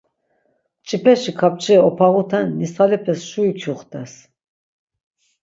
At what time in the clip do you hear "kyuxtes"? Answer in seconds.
3.59-4.13